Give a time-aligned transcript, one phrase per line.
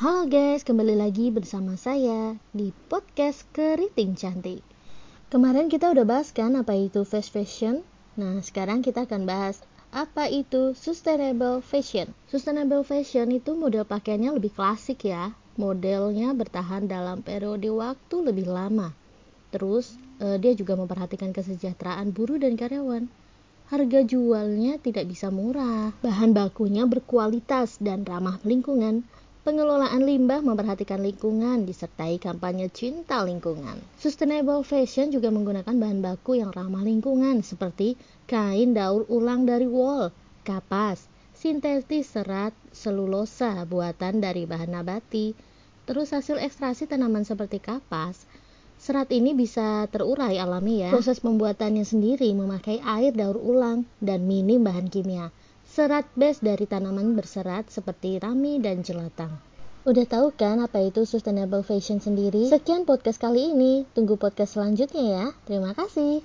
[0.00, 4.64] Halo guys, kembali lagi bersama saya di podcast Keriting Cantik.
[5.28, 7.84] Kemarin kita udah bahas kan apa itu fast fashion.
[8.16, 9.60] Nah, sekarang kita akan bahas
[9.92, 12.16] apa itu sustainable fashion.
[12.32, 15.36] Sustainable fashion itu model pakaiannya lebih klasik ya.
[15.60, 18.96] Modelnya bertahan dalam periode waktu lebih lama.
[19.52, 23.04] Terus, eh, dia juga memperhatikan kesejahteraan buruh dan karyawan.
[23.68, 25.92] Harga jualnya tidak bisa murah.
[26.00, 29.04] Bahan bakunya berkualitas dan ramah lingkungan
[29.40, 33.80] Pengelolaan limbah memperhatikan lingkungan disertai kampanye cinta lingkungan.
[33.96, 37.96] Sustainable fashion juga menggunakan bahan baku yang ramah lingkungan seperti
[38.28, 40.12] kain daur ulang dari wool,
[40.44, 45.32] kapas, sintetis serat, selulosa buatan dari bahan nabati,
[45.88, 48.28] terus hasil ekstraksi tanaman seperti kapas.
[48.76, 50.92] Serat ini bisa terurai alami ya.
[50.92, 55.32] Proses pembuatannya sendiri memakai air daur ulang dan minim bahan kimia
[55.80, 59.32] serat base dari tanaman berserat seperti rami dan jelatang.
[59.88, 62.52] Udah tahu kan apa itu sustainable fashion sendiri?
[62.52, 63.88] Sekian podcast kali ini.
[63.96, 65.26] Tunggu podcast selanjutnya ya.
[65.48, 66.20] Terima kasih.